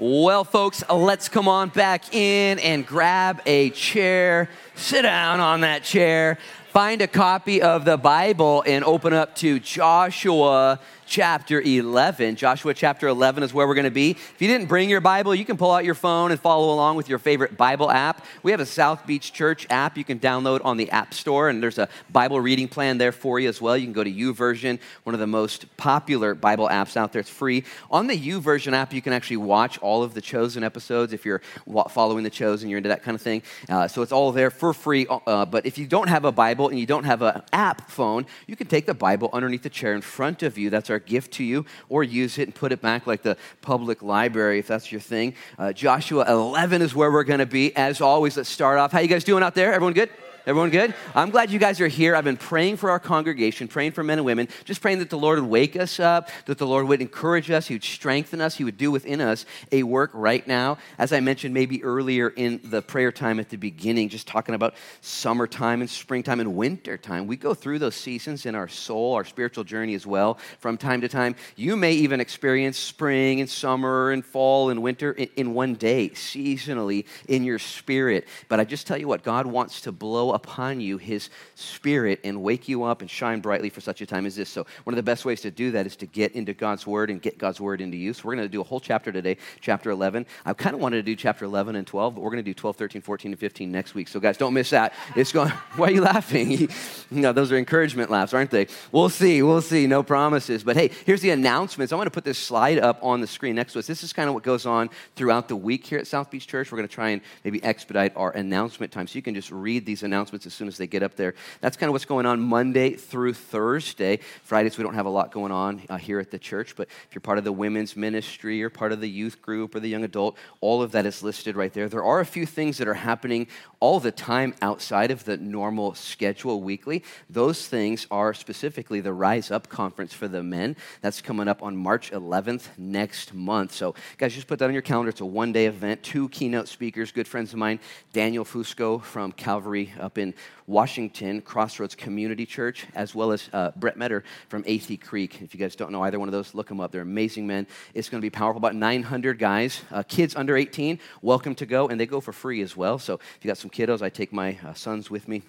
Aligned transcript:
Well, 0.00 0.44
folks, 0.44 0.84
let's 0.88 1.28
come 1.28 1.48
on 1.48 1.70
back 1.70 2.14
in 2.14 2.60
and 2.60 2.86
grab 2.86 3.42
a 3.46 3.70
chair. 3.70 4.48
Sit 4.76 5.02
down 5.02 5.40
on 5.40 5.62
that 5.62 5.82
chair. 5.82 6.38
Find 6.72 7.02
a 7.02 7.08
copy 7.08 7.60
of 7.60 7.84
the 7.84 7.96
Bible 7.96 8.62
and 8.64 8.84
open 8.84 9.12
up 9.12 9.34
to 9.36 9.58
Joshua 9.58 10.78
chapter 11.08 11.60
11. 11.60 12.36
Joshua 12.36 12.74
chapter 12.74 13.08
11 13.08 13.42
is 13.42 13.54
where 13.54 13.66
we're 13.66 13.74
going 13.74 13.84
to 13.84 13.90
be. 13.90 14.10
If 14.10 14.36
you 14.38 14.46
didn't 14.46 14.66
bring 14.66 14.90
your 14.90 15.00
Bible, 15.00 15.34
you 15.34 15.44
can 15.44 15.56
pull 15.56 15.70
out 15.70 15.84
your 15.84 15.94
phone 15.94 16.30
and 16.30 16.38
follow 16.38 16.72
along 16.72 16.96
with 16.96 17.08
your 17.08 17.18
favorite 17.18 17.56
Bible 17.56 17.90
app. 17.90 18.24
We 18.42 18.50
have 18.50 18.60
a 18.60 18.66
South 18.66 19.06
Beach 19.06 19.32
Church 19.32 19.66
app 19.70 19.96
you 19.96 20.04
can 20.04 20.20
download 20.20 20.60
on 20.64 20.76
the 20.76 20.90
App 20.90 21.14
Store, 21.14 21.48
and 21.48 21.62
there's 21.62 21.78
a 21.78 21.88
Bible 22.10 22.40
reading 22.40 22.68
plan 22.68 22.98
there 22.98 23.12
for 23.12 23.40
you 23.40 23.48
as 23.48 23.60
well. 23.60 23.76
You 23.76 23.86
can 23.86 23.94
go 23.94 24.04
to 24.04 24.12
YouVersion, 24.12 24.78
one 25.04 25.14
of 25.14 25.20
the 25.20 25.26
most 25.26 25.74
popular 25.78 26.34
Bible 26.34 26.68
apps 26.68 26.96
out 26.96 27.12
there. 27.12 27.20
It's 27.20 27.30
free. 27.30 27.64
On 27.90 28.06
the 28.06 28.16
YouVersion 28.16 28.74
app, 28.74 28.92
you 28.92 29.00
can 29.00 29.14
actually 29.14 29.38
watch 29.38 29.78
all 29.78 30.02
of 30.02 30.12
the 30.12 30.20
chosen 30.20 30.62
episodes 30.62 31.14
if 31.14 31.24
you're 31.24 31.40
following 31.88 32.22
the 32.22 32.30
chosen, 32.30 32.68
you're 32.68 32.76
into 32.76 32.90
that 32.90 33.02
kind 33.02 33.14
of 33.14 33.22
thing. 33.22 33.42
Uh, 33.70 33.88
so 33.88 34.02
it's 34.02 34.12
all 34.12 34.30
there 34.30 34.50
for 34.50 34.74
free. 34.74 35.06
Uh, 35.08 35.46
but 35.46 35.64
if 35.64 35.78
you 35.78 35.86
don't 35.86 36.08
have 36.08 36.26
a 36.26 36.32
Bible 36.32 36.68
and 36.68 36.78
you 36.78 36.86
don't 36.86 37.04
have 37.04 37.22
an 37.22 37.42
app 37.52 37.90
phone, 37.90 38.26
you 38.46 38.56
can 38.56 38.66
take 38.66 38.84
the 38.84 38.94
Bible 38.94 39.30
underneath 39.32 39.62
the 39.62 39.70
chair 39.70 39.94
in 39.94 40.02
front 40.02 40.42
of 40.42 40.58
you. 40.58 40.68
That's 40.68 40.90
our 40.90 40.97
gift 40.98 41.32
to 41.34 41.44
you, 41.44 41.64
or 41.88 42.04
use 42.04 42.38
it 42.38 42.42
and 42.42 42.54
put 42.54 42.72
it 42.72 42.80
back 42.80 43.06
like 43.06 43.22
the 43.22 43.36
public 43.62 44.02
library 44.02 44.58
if 44.58 44.66
that's 44.66 44.90
your 44.90 45.00
thing. 45.00 45.34
Uh, 45.58 45.72
Joshua 45.72 46.24
11 46.28 46.82
is 46.82 46.94
where 46.94 47.10
we're 47.10 47.24
going 47.24 47.40
to 47.40 47.46
be. 47.46 47.74
As 47.76 48.00
always, 48.00 48.36
let's 48.36 48.48
start 48.48 48.78
off. 48.78 48.92
How 48.92 49.00
you 49.00 49.08
guys 49.08 49.24
doing 49.24 49.42
out 49.42 49.54
there? 49.54 49.72
Everyone 49.72 49.94
good? 49.94 50.10
Everyone 50.48 50.70
good? 50.70 50.94
I'm 51.14 51.28
glad 51.28 51.50
you 51.50 51.58
guys 51.58 51.78
are 51.82 51.88
here. 51.88 52.16
I've 52.16 52.24
been 52.24 52.38
praying 52.38 52.78
for 52.78 52.88
our 52.88 52.98
congregation, 52.98 53.68
praying 53.68 53.92
for 53.92 54.02
men 54.02 54.16
and 54.16 54.24
women, 54.24 54.48
just 54.64 54.80
praying 54.80 55.00
that 55.00 55.10
the 55.10 55.18
Lord 55.18 55.38
would 55.38 55.50
wake 55.50 55.76
us 55.76 56.00
up, 56.00 56.30
that 56.46 56.56
the 56.56 56.66
Lord 56.66 56.88
would 56.88 57.02
encourage 57.02 57.50
us, 57.50 57.66
He 57.66 57.74
would 57.74 57.84
strengthen 57.84 58.40
us, 58.40 58.54
He 58.54 58.64
would 58.64 58.78
do 58.78 58.90
within 58.90 59.20
us 59.20 59.44
a 59.72 59.82
work 59.82 60.10
right 60.14 60.46
now. 60.48 60.78
As 60.96 61.12
I 61.12 61.20
mentioned 61.20 61.52
maybe 61.52 61.84
earlier 61.84 62.30
in 62.30 62.62
the 62.64 62.80
prayer 62.80 63.12
time 63.12 63.38
at 63.40 63.50
the 63.50 63.58
beginning, 63.58 64.08
just 64.08 64.26
talking 64.26 64.54
about 64.54 64.72
summertime 65.02 65.82
and 65.82 65.90
springtime 65.90 66.40
and 66.40 66.56
wintertime. 66.56 67.26
We 67.26 67.36
go 67.36 67.52
through 67.52 67.80
those 67.80 67.96
seasons 67.96 68.46
in 68.46 68.54
our 68.54 68.68
soul, 68.68 69.16
our 69.16 69.26
spiritual 69.26 69.64
journey 69.64 69.92
as 69.92 70.06
well 70.06 70.38
from 70.60 70.78
time 70.78 71.02
to 71.02 71.10
time. 71.10 71.36
You 71.56 71.76
may 71.76 71.92
even 71.92 72.22
experience 72.22 72.78
spring 72.78 73.42
and 73.42 73.50
summer 73.50 74.12
and 74.12 74.24
fall 74.24 74.70
and 74.70 74.82
winter 74.82 75.12
in, 75.12 75.52
one 75.52 75.74
day, 75.74 76.08
seasonally 76.08 77.04
in 77.26 77.44
your 77.44 77.58
spirit. 77.58 78.26
But 78.48 78.60
I 78.60 78.64
just 78.64 78.86
tell 78.86 78.96
you 78.96 79.08
what, 79.08 79.22
God 79.22 79.44
wants 79.44 79.82
to 79.82 79.92
blow 79.92 80.37
upon 80.38 80.80
you 80.80 80.98
his 80.98 81.30
spirit 81.56 82.20
and 82.24 82.42
wake 82.42 82.68
you 82.68 82.84
up 82.84 83.00
and 83.00 83.10
shine 83.10 83.40
brightly 83.40 83.70
for 83.70 83.80
such 83.80 84.00
a 84.00 84.06
time 84.06 84.24
as 84.24 84.36
this. 84.36 84.48
So, 84.48 84.66
one 84.84 84.94
of 84.94 84.96
the 84.96 85.02
best 85.02 85.24
ways 85.24 85.40
to 85.42 85.50
do 85.50 85.72
that 85.72 85.84
is 85.84 85.96
to 85.96 86.06
get 86.06 86.32
into 86.32 86.54
God's 86.54 86.86
word 86.86 87.10
and 87.10 87.20
get 87.20 87.38
God's 87.38 87.60
word 87.60 87.80
into 87.80 87.96
you. 87.96 88.12
So, 88.12 88.22
we're 88.24 88.36
going 88.36 88.46
to 88.46 88.52
do 88.52 88.60
a 88.60 88.64
whole 88.64 88.80
chapter 88.80 89.12
today, 89.12 89.36
chapter 89.60 89.90
11. 89.90 90.26
I 90.46 90.52
kind 90.52 90.74
of 90.74 90.80
wanted 90.80 90.96
to 90.96 91.02
do 91.02 91.16
chapter 91.16 91.44
11 91.44 91.76
and 91.76 91.86
12, 91.86 92.14
but 92.14 92.20
we're 92.20 92.30
going 92.30 92.44
to 92.44 92.48
do 92.48 92.54
12, 92.54 92.76
13, 92.76 93.02
14, 93.02 93.32
and 93.32 93.38
15 93.38 93.70
next 93.70 93.94
week. 93.94 94.08
So, 94.08 94.20
guys, 94.20 94.36
don't 94.36 94.54
miss 94.54 94.70
that. 94.70 94.94
It's 95.16 95.32
going, 95.32 95.50
why 95.76 95.88
are 95.88 95.90
you 95.90 96.02
laughing? 96.02 96.68
know, 97.10 97.32
those 97.32 97.52
are 97.52 97.56
encouragement 97.56 98.10
laughs, 98.10 98.34
aren't 98.34 98.50
they? 98.50 98.66
We'll 98.92 99.08
see. 99.08 99.42
We'll 99.42 99.62
see. 99.62 99.86
No 99.86 100.02
promises. 100.02 100.64
But 100.64 100.76
hey, 100.76 100.90
here's 101.06 101.20
the 101.20 101.30
announcements. 101.30 101.92
I 101.92 101.96
want 101.96 102.06
to 102.06 102.12
put 102.12 102.24
this 102.24 102.38
slide 102.38 102.78
up 102.78 102.98
on 103.02 103.20
the 103.20 103.26
screen 103.26 103.56
next 103.56 103.74
to 103.74 103.78
us. 103.78 103.86
This 103.86 104.02
is 104.02 104.12
kind 104.12 104.28
of 104.28 104.34
what 104.34 104.42
goes 104.42 104.66
on 104.66 104.90
throughout 105.16 105.48
the 105.48 105.56
week 105.56 105.86
here 105.86 105.98
at 105.98 106.06
South 106.06 106.30
Beach 106.30 106.46
Church. 106.46 106.70
We're 106.70 106.78
going 106.78 106.88
to 106.88 106.94
try 106.94 107.10
and 107.10 107.22
maybe 107.44 107.62
expedite 107.62 108.12
our 108.16 108.30
announcement 108.30 108.92
time 108.92 109.06
so 109.06 109.16
you 109.16 109.22
can 109.22 109.34
just 109.34 109.50
read 109.50 109.84
these 109.84 110.02
announcements 110.02 110.17
announcements 110.18 110.46
as 110.46 110.54
soon 110.54 110.66
as 110.66 110.76
they 110.76 110.88
get 110.88 111.04
up 111.04 111.14
there. 111.14 111.34
That's 111.60 111.76
kind 111.76 111.88
of 111.88 111.92
what's 111.92 112.04
going 112.04 112.26
on 112.26 112.40
Monday 112.40 112.94
through 112.94 113.34
Thursday. 113.34 114.18
Fridays, 114.42 114.76
we 114.76 114.82
don't 114.82 114.94
have 114.94 115.06
a 115.06 115.10
lot 115.10 115.30
going 115.30 115.52
on 115.52 115.82
uh, 115.88 115.96
here 115.96 116.18
at 116.18 116.32
the 116.32 116.38
church, 116.38 116.74
but 116.74 116.88
if 116.88 117.14
you're 117.14 117.20
part 117.20 117.38
of 117.38 117.44
the 117.44 117.52
women's 117.52 117.96
ministry 117.96 118.60
or 118.62 118.68
part 118.68 118.90
of 118.90 119.00
the 119.00 119.08
youth 119.08 119.40
group 119.40 119.76
or 119.76 119.80
the 119.80 119.88
young 119.88 120.02
adult, 120.02 120.36
all 120.60 120.82
of 120.82 120.90
that 120.92 121.06
is 121.06 121.22
listed 121.22 121.54
right 121.54 121.72
there. 121.72 121.88
There 121.88 122.02
are 122.02 122.18
a 122.18 122.26
few 122.26 122.46
things 122.46 122.78
that 122.78 122.88
are 122.88 122.94
happening 122.94 123.46
all 123.78 124.00
the 124.00 124.10
time 124.10 124.54
outside 124.60 125.12
of 125.12 125.24
the 125.24 125.36
normal 125.36 125.94
schedule 125.94 126.60
weekly. 126.62 127.04
Those 127.30 127.68
things 127.68 128.08
are 128.10 128.34
specifically 128.34 129.00
the 129.00 129.12
Rise 129.12 129.52
Up 129.52 129.68
conference 129.68 130.12
for 130.12 130.26
the 130.26 130.42
men. 130.42 130.74
That's 131.00 131.20
coming 131.22 131.46
up 131.46 131.62
on 131.62 131.76
March 131.76 132.10
11th 132.10 132.76
next 132.76 133.34
month. 133.34 133.72
So, 133.72 133.94
guys, 134.16 134.34
just 134.34 134.48
put 134.48 134.58
that 134.58 134.66
on 134.66 134.72
your 134.72 134.82
calendar. 134.82 135.10
It's 135.10 135.20
a 135.20 135.26
one 135.26 135.52
day 135.52 135.66
event, 135.66 136.02
two 136.02 136.28
keynote 136.30 136.66
speakers, 136.66 137.12
good 137.12 137.28
friends 137.28 137.52
of 137.52 137.58
mine, 137.60 137.78
Daniel 138.12 138.44
Fusco 138.44 139.00
from 139.00 139.30
Calvary 139.30 139.92
up 140.08 140.16
in 140.16 140.32
Washington, 140.66 141.42
Crossroads 141.42 141.94
Community 141.94 142.46
Church, 142.46 142.86
as 142.94 143.14
well 143.14 143.30
as 143.30 143.50
uh, 143.52 143.72
Brett 143.76 143.98
Meador 143.98 144.24
from 144.48 144.64
Athey 144.64 144.98
Creek. 144.98 145.42
If 145.42 145.52
you 145.52 145.60
guys 145.60 145.76
don't 145.76 145.92
know 145.92 146.02
either 146.02 146.18
one 146.18 146.28
of 146.28 146.32
those, 146.32 146.54
look 146.54 146.68
them 146.68 146.80
up. 146.80 146.92
They're 146.92 147.02
amazing 147.02 147.46
men. 147.46 147.66
It's 147.92 148.08
going 148.08 148.22
to 148.22 148.24
be 148.24 148.30
powerful. 148.30 148.56
About 148.56 148.74
900 148.74 149.38
guys, 149.38 149.82
uh, 149.90 150.02
kids 150.02 150.34
under 150.34 150.56
18, 150.56 150.98
welcome 151.20 151.54
to 151.56 151.66
go, 151.66 151.88
and 151.88 152.00
they 152.00 152.06
go 152.06 152.22
for 152.22 152.32
free 152.32 152.62
as 152.62 152.74
well. 152.74 152.98
So 152.98 153.16
if 153.16 153.38
you 153.42 153.48
got 153.48 153.58
some 153.58 153.68
kiddos, 153.68 154.00
I 154.00 154.08
take 154.08 154.32
my 154.32 154.58
uh, 154.64 154.72
sons 154.72 155.10
with 155.10 155.28
me. 155.28 155.42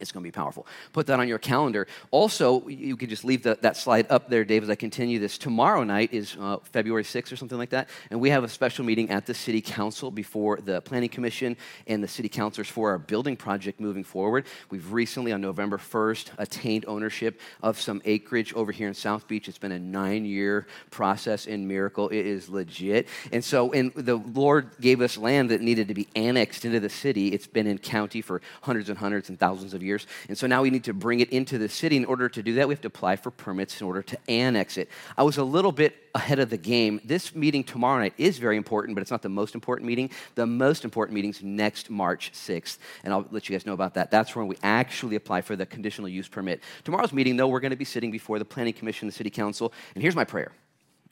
It's 0.00 0.12
going 0.12 0.22
to 0.24 0.26
be 0.26 0.32
powerful. 0.32 0.66
Put 0.92 1.06
that 1.08 1.20
on 1.20 1.28
your 1.28 1.38
calendar. 1.38 1.86
Also, 2.10 2.66
you 2.68 2.96
can 2.96 3.08
just 3.08 3.24
leave 3.24 3.42
the, 3.42 3.58
that 3.60 3.76
slide 3.76 4.06
up 4.10 4.28
there, 4.28 4.44
Dave, 4.44 4.62
as 4.62 4.70
I 4.70 4.74
continue 4.74 5.18
this. 5.18 5.38
Tomorrow 5.38 5.84
night 5.84 6.12
is 6.12 6.36
uh, 6.40 6.58
February 6.72 7.04
6th 7.04 7.32
or 7.32 7.36
something 7.36 7.58
like 7.58 7.70
that, 7.70 7.88
and 8.10 8.20
we 8.20 8.30
have 8.30 8.44
a 8.44 8.48
special 8.48 8.84
meeting 8.84 9.10
at 9.10 9.26
the 9.26 9.34
City 9.34 9.60
Council 9.60 10.10
before 10.10 10.58
the 10.58 10.80
Planning 10.80 11.10
Commission 11.10 11.56
and 11.86 12.02
the 12.02 12.08
City 12.08 12.28
Councilors 12.28 12.68
for 12.68 12.90
our 12.90 12.98
building 12.98 13.36
project 13.36 13.80
moving 13.80 14.04
forward. 14.04 14.46
We've 14.70 14.92
recently, 14.92 15.32
on 15.32 15.40
November 15.40 15.78
1st, 15.78 16.30
attained 16.38 16.84
ownership 16.88 17.40
of 17.62 17.80
some 17.80 18.00
acreage 18.04 18.54
over 18.54 18.72
here 18.72 18.88
in 18.88 18.94
South 18.94 19.28
Beach. 19.28 19.48
It's 19.48 19.58
been 19.58 19.72
a 19.72 19.78
nine 19.78 20.24
year 20.24 20.66
process 20.90 21.46
in 21.46 21.68
Miracle. 21.68 22.08
It 22.08 22.26
is 22.26 22.48
legit. 22.48 23.08
And 23.32 23.44
so, 23.44 23.72
and 23.72 23.92
the 23.94 24.16
Lord 24.16 24.70
gave 24.80 25.00
us 25.00 25.18
land 25.18 25.50
that 25.50 25.60
needed 25.60 25.88
to 25.88 25.94
be 25.94 26.08
annexed 26.16 26.64
into 26.64 26.80
the 26.80 26.88
city. 26.88 27.28
It's 27.28 27.46
been 27.46 27.66
in 27.66 27.78
county 27.78 28.22
for 28.22 28.40
hundreds 28.62 28.88
and 28.88 28.98
hundreds 28.98 29.28
and 29.28 29.38
thousands 29.38 29.74
of 29.74 29.82
years 29.82 29.89
years. 29.90 30.06
And 30.28 30.38
so 30.38 30.46
now 30.46 30.62
we 30.62 30.70
need 30.70 30.84
to 30.84 30.94
bring 30.94 31.20
it 31.20 31.30
into 31.30 31.58
the 31.58 31.68
city. 31.68 31.96
In 31.96 32.04
order 32.04 32.28
to 32.28 32.42
do 32.42 32.54
that, 32.54 32.68
we 32.68 32.74
have 32.74 32.80
to 32.82 32.88
apply 32.88 33.16
for 33.16 33.30
permits 33.30 33.80
in 33.80 33.86
order 33.86 34.02
to 34.02 34.18
annex 34.28 34.78
it. 34.78 34.88
I 35.16 35.22
was 35.22 35.36
a 35.36 35.44
little 35.44 35.72
bit 35.72 35.96
ahead 36.14 36.38
of 36.38 36.50
the 36.50 36.56
game. 36.56 37.00
This 37.04 37.34
meeting 37.34 37.62
tomorrow 37.62 37.98
night 37.98 38.14
is 38.18 38.38
very 38.38 38.56
important, 38.56 38.94
but 38.94 39.02
it's 39.02 39.10
not 39.10 39.22
the 39.22 39.28
most 39.28 39.54
important 39.54 39.86
meeting. 39.86 40.10
The 40.34 40.46
most 40.46 40.84
important 40.84 41.14
meeting 41.14 41.30
is 41.30 41.42
next 41.42 41.90
March 41.90 42.32
6th. 42.32 42.78
And 43.04 43.12
I'll 43.12 43.26
let 43.30 43.48
you 43.48 43.54
guys 43.54 43.66
know 43.66 43.74
about 43.74 43.94
that. 43.94 44.10
That's 44.10 44.34
when 44.34 44.46
we 44.46 44.56
actually 44.62 45.16
apply 45.16 45.42
for 45.42 45.56
the 45.56 45.66
conditional 45.66 46.08
use 46.08 46.28
permit. 46.28 46.62
Tomorrow's 46.84 47.12
meeting, 47.12 47.36
though, 47.36 47.48
we're 47.48 47.60
going 47.60 47.70
to 47.70 47.76
be 47.76 47.84
sitting 47.84 48.10
before 48.10 48.38
the 48.38 48.44
Planning 48.44 48.74
Commission, 48.74 49.06
the 49.06 49.12
City 49.12 49.30
Council. 49.30 49.72
And 49.94 50.02
here's 50.02 50.16
my 50.16 50.24
prayer, 50.24 50.52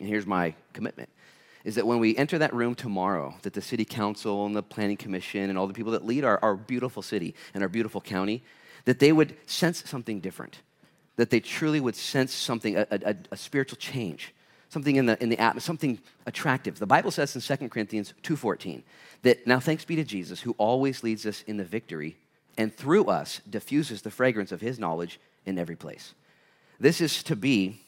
and 0.00 0.08
here's 0.08 0.26
my 0.26 0.54
commitment 0.72 1.08
is 1.68 1.74
that 1.74 1.86
when 1.86 1.98
we 1.98 2.16
enter 2.16 2.38
that 2.38 2.54
room 2.54 2.74
tomorrow, 2.74 3.34
that 3.42 3.52
the 3.52 3.60
city 3.60 3.84
council 3.84 4.46
and 4.46 4.56
the 4.56 4.62
planning 4.62 4.96
commission 4.96 5.50
and 5.50 5.58
all 5.58 5.66
the 5.66 5.74
people 5.74 5.92
that 5.92 6.02
lead 6.02 6.24
our, 6.24 6.38
our 6.42 6.56
beautiful 6.56 7.02
city 7.02 7.34
and 7.52 7.62
our 7.62 7.68
beautiful 7.68 8.00
county, 8.00 8.42
that 8.86 9.00
they 9.00 9.12
would 9.12 9.36
sense 9.44 9.86
something 9.86 10.18
different, 10.18 10.62
that 11.16 11.28
they 11.28 11.40
truly 11.40 11.78
would 11.78 11.94
sense 11.94 12.32
something, 12.32 12.74
a, 12.74 12.86
a, 12.90 13.14
a 13.32 13.36
spiritual 13.36 13.76
change, 13.76 14.32
something 14.70 14.96
in 14.96 15.04
the, 15.04 15.22
in 15.22 15.28
the 15.28 15.38
atmosphere, 15.38 15.66
something 15.66 15.98
attractive. 16.24 16.78
The 16.78 16.86
Bible 16.86 17.10
says 17.10 17.36
in 17.36 17.58
2 17.58 17.68
Corinthians 17.68 18.14
2.14 18.22 18.82
that 19.20 19.46
now 19.46 19.60
thanks 19.60 19.84
be 19.84 19.94
to 19.96 20.04
Jesus 20.04 20.40
who 20.40 20.54
always 20.56 21.02
leads 21.02 21.26
us 21.26 21.42
in 21.42 21.58
the 21.58 21.64
victory 21.64 22.16
and 22.56 22.74
through 22.74 23.04
us 23.04 23.42
diffuses 23.50 24.00
the 24.00 24.10
fragrance 24.10 24.52
of 24.52 24.62
his 24.62 24.78
knowledge 24.78 25.20
in 25.44 25.58
every 25.58 25.76
place. 25.76 26.14
This 26.80 27.02
is 27.02 27.22
to 27.24 27.36
be 27.36 27.82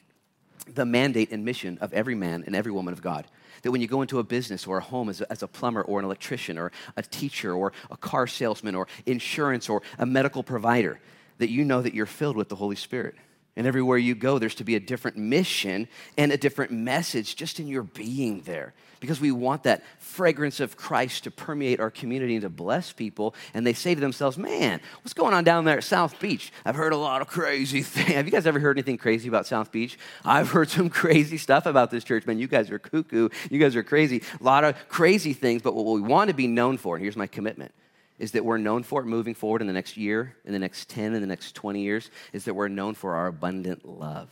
the 0.64 0.84
mandate 0.84 1.30
and 1.32 1.44
mission 1.44 1.78
of 1.80 1.92
every 1.92 2.14
man 2.14 2.44
and 2.46 2.54
every 2.54 2.72
woman 2.72 2.92
of 2.92 3.02
God 3.02 3.26
that 3.62 3.70
when 3.70 3.80
you 3.80 3.86
go 3.86 4.02
into 4.02 4.18
a 4.18 4.24
business 4.24 4.66
or 4.66 4.78
a 4.78 4.80
home 4.80 5.08
as 5.08 5.20
a, 5.20 5.30
as 5.30 5.42
a 5.42 5.48
plumber 5.48 5.82
or 5.82 5.98
an 5.98 6.04
electrician 6.04 6.58
or 6.58 6.72
a 6.96 7.02
teacher 7.02 7.52
or 7.52 7.72
a 7.90 7.96
car 7.96 8.26
salesman 8.26 8.74
or 8.74 8.86
insurance 9.06 9.68
or 9.68 9.82
a 9.98 10.06
medical 10.06 10.42
provider, 10.42 11.00
that 11.38 11.50
you 11.50 11.64
know 11.64 11.82
that 11.82 11.94
you're 11.94 12.06
filled 12.06 12.36
with 12.36 12.48
the 12.48 12.56
Holy 12.56 12.76
Spirit. 12.76 13.14
And 13.60 13.66
everywhere 13.66 13.98
you 13.98 14.14
go, 14.14 14.38
there's 14.38 14.54
to 14.54 14.64
be 14.64 14.74
a 14.74 14.80
different 14.80 15.18
mission 15.18 15.86
and 16.16 16.32
a 16.32 16.38
different 16.38 16.72
message 16.72 17.36
just 17.36 17.60
in 17.60 17.66
your 17.66 17.82
being 17.82 18.40
there. 18.46 18.72
Because 19.00 19.20
we 19.20 19.32
want 19.32 19.64
that 19.64 19.82
fragrance 19.98 20.60
of 20.60 20.78
Christ 20.78 21.24
to 21.24 21.30
permeate 21.30 21.78
our 21.78 21.90
community 21.90 22.36
and 22.36 22.40
to 22.40 22.48
bless 22.48 22.90
people. 22.90 23.34
And 23.52 23.66
they 23.66 23.74
say 23.74 23.94
to 23.94 24.00
themselves, 24.00 24.38
man, 24.38 24.80
what's 25.02 25.12
going 25.12 25.34
on 25.34 25.44
down 25.44 25.66
there 25.66 25.76
at 25.76 25.84
South 25.84 26.18
Beach? 26.18 26.50
I've 26.64 26.74
heard 26.74 26.94
a 26.94 26.96
lot 26.96 27.20
of 27.20 27.28
crazy 27.28 27.82
things. 27.82 28.08
Have 28.14 28.24
you 28.24 28.32
guys 28.32 28.46
ever 28.46 28.60
heard 28.60 28.78
anything 28.78 28.96
crazy 28.96 29.28
about 29.28 29.46
South 29.46 29.70
Beach? 29.70 29.98
I've 30.24 30.50
heard 30.50 30.70
some 30.70 30.88
crazy 31.02 31.36
stuff 31.36 31.66
about 31.66 31.90
this 31.90 32.02
church. 32.02 32.24
Man, 32.24 32.38
you 32.38 32.48
guys 32.48 32.70
are 32.70 32.78
cuckoo. 32.78 33.28
You 33.50 33.58
guys 33.58 33.76
are 33.76 33.82
crazy. 33.82 34.22
A 34.40 34.42
lot 34.42 34.64
of 34.64 34.74
crazy 34.88 35.34
things. 35.34 35.60
But 35.60 35.74
what 35.74 35.84
we 35.84 36.00
want 36.00 36.28
to 36.28 36.34
be 36.34 36.46
known 36.46 36.78
for, 36.78 36.96
and 36.96 37.02
here's 37.02 37.14
my 37.14 37.26
commitment 37.26 37.74
is 38.20 38.32
that 38.32 38.44
we're 38.44 38.58
known 38.58 38.82
for 38.82 39.00
it 39.00 39.06
moving 39.06 39.34
forward 39.34 39.62
in 39.62 39.66
the 39.66 39.72
next 39.72 39.96
year, 39.96 40.36
in 40.44 40.52
the 40.52 40.58
next 40.58 40.90
10, 40.90 41.14
in 41.14 41.22
the 41.22 41.26
next 41.26 41.54
20 41.54 41.80
years, 41.80 42.10
is 42.34 42.44
that 42.44 42.52
we're 42.52 42.68
known 42.68 42.94
for 42.94 43.14
our 43.14 43.28
abundant 43.28 43.88
love. 43.88 44.28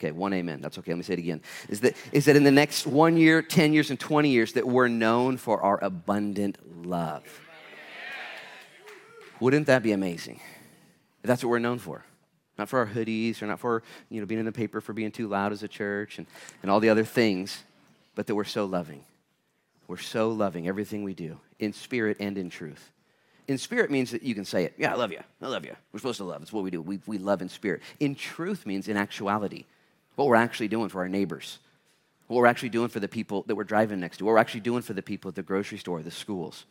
Okay, 0.00 0.10
one 0.10 0.32
amen. 0.32 0.62
That's 0.62 0.78
okay. 0.78 0.92
Let 0.92 0.96
me 0.96 1.02
say 1.04 1.12
it 1.12 1.18
again. 1.18 1.42
Is 1.68 1.80
that, 1.80 1.94
is 2.12 2.24
that 2.24 2.34
in 2.34 2.42
the 2.42 2.50
next 2.50 2.86
one 2.86 3.18
year, 3.18 3.42
10 3.42 3.74
years, 3.74 3.90
and 3.90 4.00
20 4.00 4.30
years, 4.30 4.54
that 4.54 4.66
we're 4.66 4.88
known 4.88 5.36
for 5.36 5.60
our 5.60 5.78
abundant 5.84 6.86
love. 6.86 7.22
Wouldn't 9.38 9.66
that 9.66 9.82
be 9.82 9.92
amazing? 9.92 10.40
That's 11.22 11.44
what 11.44 11.50
we're 11.50 11.58
known 11.58 11.78
for. 11.78 12.06
Not 12.56 12.70
for 12.70 12.78
our 12.78 12.86
hoodies 12.86 13.42
or 13.42 13.46
not 13.46 13.60
for 13.60 13.82
you 14.08 14.20
know, 14.20 14.26
being 14.26 14.38
in 14.38 14.46
the 14.46 14.52
paper 14.52 14.80
for 14.80 14.94
being 14.94 15.12
too 15.12 15.28
loud 15.28 15.52
as 15.52 15.62
a 15.62 15.68
church 15.68 16.16
and, 16.16 16.26
and 16.62 16.70
all 16.70 16.80
the 16.80 16.88
other 16.88 17.04
things 17.04 17.64
but 18.14 18.26
that 18.28 18.34
we're 18.34 18.44
so 18.44 18.64
loving. 18.64 19.04
We're 19.88 19.98
so 19.98 20.30
loving 20.30 20.66
everything 20.68 21.04
we 21.04 21.12
do 21.12 21.38
in 21.58 21.72
spirit 21.72 22.16
and 22.20 22.36
in 22.38 22.50
truth. 22.50 22.90
In 23.46 23.58
spirit 23.58 23.90
means 23.90 24.10
that 24.12 24.22
you 24.22 24.34
can 24.34 24.44
say 24.44 24.64
it. 24.64 24.74
Yeah, 24.78 24.92
I 24.92 24.96
love 24.96 25.12
you. 25.12 25.20
I 25.42 25.48
love 25.48 25.64
you. 25.64 25.74
We're 25.92 25.98
supposed 25.98 26.18
to 26.18 26.24
love. 26.24 26.42
It's 26.42 26.52
what 26.52 26.64
we 26.64 26.70
do. 26.70 26.80
We, 26.80 27.00
we 27.06 27.18
love 27.18 27.42
in 27.42 27.48
spirit. 27.48 27.82
In 28.00 28.14
truth 28.14 28.64
means 28.64 28.88
in 28.88 28.96
actuality, 28.96 29.64
what 30.16 30.28
we're 30.28 30.36
actually 30.36 30.68
doing 30.68 30.88
for 30.88 31.00
our 31.00 31.08
neighbors, 31.08 31.58
what 32.26 32.38
we're 32.38 32.46
actually 32.46 32.70
doing 32.70 32.88
for 32.88 33.00
the 33.00 33.08
people 33.08 33.44
that 33.46 33.54
we're 33.54 33.64
driving 33.64 34.00
next 34.00 34.18
to, 34.18 34.24
what 34.24 34.32
we're 34.32 34.38
actually 34.38 34.60
doing 34.60 34.82
for 34.82 34.94
the 34.94 35.02
people 35.02 35.28
at 35.28 35.34
the 35.34 35.42
grocery 35.42 35.78
store, 35.78 36.02
the 36.02 36.10
schools. 36.10 36.64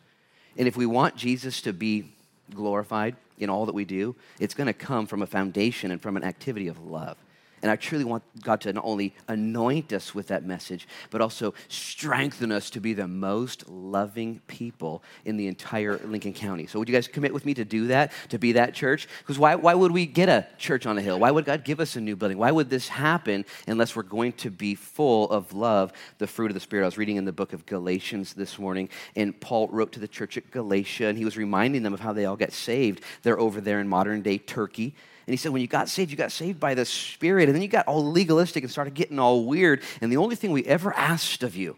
And 0.56 0.66
if 0.66 0.76
we 0.76 0.86
want 0.86 1.14
Jesus 1.14 1.62
to 1.62 1.72
be 1.72 2.12
glorified 2.52 3.16
in 3.38 3.50
all 3.50 3.66
that 3.66 3.74
we 3.74 3.84
do, 3.84 4.16
it's 4.40 4.54
going 4.54 4.66
to 4.66 4.72
come 4.72 5.06
from 5.06 5.22
a 5.22 5.26
foundation 5.26 5.90
and 5.90 6.02
from 6.02 6.16
an 6.16 6.24
activity 6.24 6.68
of 6.68 6.84
love. 6.84 7.16
And 7.64 7.70
I 7.70 7.76
truly 7.76 8.04
want 8.04 8.22
God 8.42 8.60
to 8.60 8.72
not 8.74 8.84
only 8.84 9.14
anoint 9.26 9.94
us 9.94 10.14
with 10.14 10.26
that 10.26 10.44
message, 10.44 10.86
but 11.08 11.22
also 11.22 11.54
strengthen 11.68 12.52
us 12.52 12.68
to 12.68 12.78
be 12.78 12.92
the 12.92 13.08
most 13.08 13.66
loving 13.70 14.42
people 14.48 15.02
in 15.24 15.38
the 15.38 15.46
entire 15.46 15.96
Lincoln 15.96 16.34
County. 16.34 16.66
So, 16.66 16.78
would 16.78 16.90
you 16.90 16.94
guys 16.94 17.08
commit 17.08 17.32
with 17.32 17.46
me 17.46 17.54
to 17.54 17.64
do 17.64 17.86
that, 17.86 18.12
to 18.28 18.38
be 18.38 18.52
that 18.52 18.74
church? 18.74 19.08
Because 19.20 19.38
why, 19.38 19.54
why 19.54 19.72
would 19.72 19.92
we 19.92 20.04
get 20.04 20.28
a 20.28 20.46
church 20.58 20.84
on 20.84 20.98
a 20.98 21.00
hill? 21.00 21.18
Why 21.18 21.30
would 21.30 21.46
God 21.46 21.64
give 21.64 21.80
us 21.80 21.96
a 21.96 22.02
new 22.02 22.16
building? 22.16 22.36
Why 22.36 22.50
would 22.50 22.68
this 22.68 22.86
happen 22.86 23.46
unless 23.66 23.96
we're 23.96 24.02
going 24.02 24.32
to 24.32 24.50
be 24.50 24.74
full 24.74 25.30
of 25.30 25.54
love, 25.54 25.90
the 26.18 26.26
fruit 26.26 26.50
of 26.50 26.54
the 26.54 26.60
Spirit? 26.60 26.82
I 26.82 26.88
was 26.88 26.98
reading 26.98 27.16
in 27.16 27.24
the 27.24 27.32
book 27.32 27.54
of 27.54 27.64
Galatians 27.64 28.34
this 28.34 28.58
morning, 28.58 28.90
and 29.16 29.40
Paul 29.40 29.68
wrote 29.68 29.92
to 29.92 30.00
the 30.00 30.06
church 30.06 30.36
at 30.36 30.50
Galatia, 30.50 31.06
and 31.06 31.16
he 31.16 31.24
was 31.24 31.38
reminding 31.38 31.82
them 31.82 31.94
of 31.94 32.00
how 32.00 32.12
they 32.12 32.26
all 32.26 32.36
got 32.36 32.52
saved. 32.52 33.02
They're 33.22 33.40
over 33.40 33.62
there 33.62 33.80
in 33.80 33.88
modern 33.88 34.20
day 34.20 34.36
Turkey. 34.36 34.94
And 35.26 35.32
he 35.32 35.38
said, 35.38 35.52
when 35.52 35.62
you 35.62 35.68
got 35.68 35.88
saved, 35.88 36.10
you 36.10 36.18
got 36.18 36.32
saved 36.32 36.60
by 36.60 36.74
the 36.74 36.84
Spirit. 36.84 37.48
Then 37.54 37.62
you 37.62 37.68
got 37.68 37.86
all 37.86 38.04
legalistic 38.04 38.64
and 38.64 38.72
started 38.72 38.94
getting 38.94 39.20
all 39.20 39.44
weird. 39.44 39.80
And 40.00 40.10
the 40.10 40.16
only 40.16 40.34
thing 40.34 40.50
we 40.50 40.64
ever 40.64 40.92
asked 40.92 41.44
of 41.44 41.54
you 41.54 41.76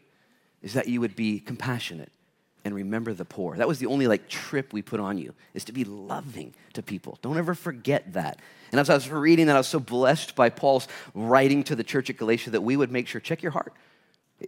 is 0.62 0.72
that 0.72 0.88
you 0.88 1.02
would 1.02 1.14
be 1.14 1.38
compassionate 1.38 2.10
and 2.64 2.74
remember 2.74 3.12
the 3.12 3.26
poor. 3.26 3.58
That 3.58 3.68
was 3.68 3.78
the 3.78 3.84
only 3.84 4.06
like 4.06 4.26
trip 4.26 4.72
we 4.72 4.80
put 4.80 5.00
on 5.00 5.18
you, 5.18 5.34
is 5.52 5.64
to 5.64 5.72
be 5.72 5.84
loving 5.84 6.54
to 6.72 6.82
people. 6.82 7.18
Don't 7.20 7.36
ever 7.36 7.54
forget 7.54 8.14
that. 8.14 8.40
And 8.72 8.80
as 8.80 8.88
I 8.88 8.94
was 8.94 9.10
reading 9.10 9.48
that, 9.48 9.56
I 9.56 9.58
was 9.58 9.68
so 9.68 9.78
blessed 9.78 10.34
by 10.34 10.48
Paul's 10.48 10.88
writing 11.12 11.62
to 11.64 11.76
the 11.76 11.84
church 11.84 12.08
at 12.08 12.16
Galatia 12.16 12.50
that 12.50 12.62
we 12.62 12.78
would 12.78 12.90
make 12.90 13.06
sure, 13.06 13.20
check 13.20 13.42
your 13.42 13.52
heart. 13.52 13.74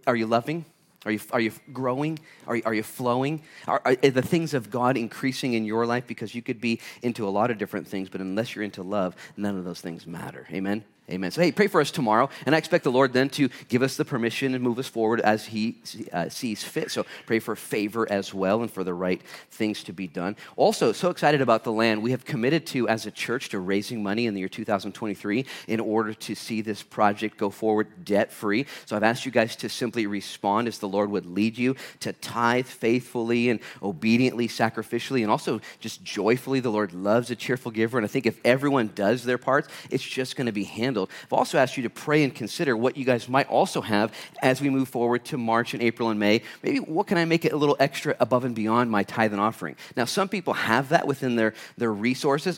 Are 0.07 0.15
you 0.15 0.25
loving? 0.25 0.65
Are 1.05 1.11
you, 1.11 1.19
are 1.31 1.39
you 1.39 1.51
growing? 1.71 2.17
Are 2.47 2.55
you, 2.55 2.63
are 2.65 2.73
you 2.73 2.83
flowing? 2.83 3.43
Are, 3.67 3.81
are, 3.85 3.95
the 3.95 4.23
things 4.23 4.55
of 4.55 4.71
God 4.71 4.97
increasing 4.97 5.53
in 5.53 5.63
your 5.63 5.85
life? 5.85 6.07
Because 6.07 6.33
you 6.33 6.41
could 6.41 6.59
be 6.59 6.81
into 7.03 7.27
a 7.27 7.29
lot 7.29 7.51
of 7.51 7.59
different 7.59 7.87
things, 7.87 8.09
but 8.09 8.19
unless 8.19 8.55
you're 8.55 8.65
into 8.65 8.81
love, 8.81 9.15
none 9.37 9.55
of 9.57 9.63
those 9.63 9.79
things 9.79 10.07
matter. 10.07 10.47
Amen? 10.51 10.83
Amen. 11.09 11.31
So, 11.31 11.41
hey, 11.41 11.51
pray 11.51 11.65
for 11.65 11.81
us 11.81 11.89
tomorrow. 11.89 12.29
And 12.45 12.53
I 12.53 12.59
expect 12.59 12.83
the 12.83 12.91
Lord 12.91 13.13
then 13.13 13.29
to 13.29 13.49
give 13.67 13.81
us 13.81 13.97
the 13.97 14.05
permission 14.05 14.53
and 14.53 14.63
move 14.63 14.77
us 14.77 14.87
forward 14.87 15.21
as 15.21 15.43
He 15.43 15.77
uh, 16.13 16.29
sees 16.29 16.63
fit. 16.63 16.91
So, 16.91 17.05
pray 17.25 17.39
for 17.39 17.55
favor 17.55 18.09
as 18.11 18.31
well 18.31 18.61
and 18.61 18.71
for 18.71 18.83
the 18.83 18.93
right 18.93 19.19
things 19.49 19.83
to 19.85 19.93
be 19.93 20.05
done. 20.05 20.35
Also, 20.55 20.91
so 20.91 21.09
excited 21.09 21.41
about 21.41 21.63
the 21.63 21.71
land. 21.71 22.03
We 22.03 22.11
have 22.11 22.25
committed 22.25 22.67
to, 22.67 22.87
as 22.87 23.07
a 23.07 23.11
church, 23.11 23.49
to 23.49 23.59
raising 23.59 24.03
money 24.03 24.27
in 24.27 24.35
the 24.35 24.41
year 24.41 24.49
2023 24.49 25.45
in 25.67 25.79
order 25.79 26.13
to 26.13 26.35
see 26.35 26.61
this 26.61 26.83
project 26.83 27.37
go 27.37 27.49
forward 27.49 28.05
debt 28.05 28.31
free. 28.31 28.67
So, 28.85 28.95
I've 28.95 29.03
asked 29.03 29.25
you 29.25 29.31
guys 29.31 29.55
to 29.57 29.69
simply 29.69 30.05
respond 30.05 30.67
as 30.67 30.77
the 30.77 30.87
Lord 30.87 31.09
would 31.09 31.25
lead 31.25 31.57
you 31.57 31.75
to 32.01 32.13
tithe 32.13 32.67
faithfully 32.67 33.49
and 33.49 33.61
obediently, 33.81 34.47
sacrificially, 34.47 35.23
and 35.23 35.31
also 35.31 35.59
just 35.79 36.03
joyfully. 36.03 36.59
The 36.59 36.69
Lord 36.69 36.93
loves 36.93 37.31
a 37.31 37.35
cheerful 37.35 37.71
giver. 37.71 37.97
And 37.97 38.05
I 38.05 38.07
think 38.07 38.27
if 38.27 38.39
everyone 38.45 38.91
does 38.93 39.23
their 39.23 39.39
parts, 39.39 39.69
it's 39.89 40.03
just 40.03 40.35
going 40.35 40.45
to 40.45 40.51
be 40.51 40.65
handled 40.65 40.98
handled. 40.99 41.09
I've 41.25 41.33
also 41.33 41.57
asked 41.57 41.77
you 41.77 41.83
to 41.83 41.89
pray 41.89 42.23
and 42.23 42.33
consider 42.33 42.75
what 42.75 42.97
you 42.97 43.05
guys 43.05 43.29
might 43.29 43.47
also 43.47 43.81
have 43.81 44.13
as 44.41 44.61
we 44.61 44.69
move 44.69 44.89
forward 44.89 45.25
to 45.25 45.37
March 45.37 45.73
and 45.73 45.81
April 45.83 46.09
and 46.09 46.19
May. 46.19 46.41
Maybe 46.63 46.79
what 46.79 47.07
can 47.07 47.17
I 47.17 47.25
make 47.25 47.45
it 47.45 47.53
a 47.53 47.57
little 47.57 47.77
extra 47.79 48.15
above 48.19 48.45
and 48.45 48.55
beyond 48.55 48.91
my 48.91 49.03
tithe 49.03 49.31
and 49.31 49.41
offering? 49.41 49.75
Now, 49.95 50.05
some 50.05 50.29
people 50.29 50.53
have 50.53 50.89
that 50.89 51.07
within 51.07 51.35
their, 51.35 51.53
their 51.77 51.93
resources. 51.93 52.57